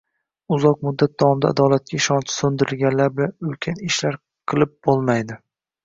[0.55, 4.23] Uzoq muddat davomida adolatga ishonchi so‘ndirilganlar bilan ulkan ishlar
[4.55, 5.45] qilib bo‘lmaydi.